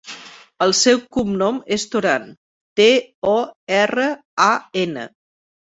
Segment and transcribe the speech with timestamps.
[0.65, 2.27] El seu cognom és Toran:
[2.81, 2.89] te,
[3.35, 3.39] o,
[3.85, 4.13] erra,
[4.53, 4.53] a,
[4.89, 5.11] ena.